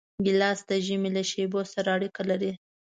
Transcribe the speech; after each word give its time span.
ګیلاس 0.25 0.59
د 0.69 0.71
ژمي 0.85 1.09
له 1.17 1.23
شېبو 1.31 1.61
سره 1.73 1.89
اړیکه 1.97 2.21
لري. 2.29 2.51